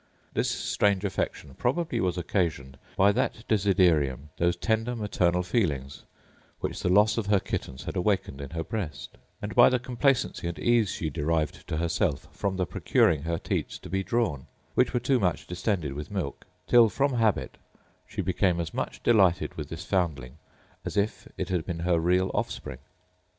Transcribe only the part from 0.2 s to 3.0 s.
This strange affection probably was occasioned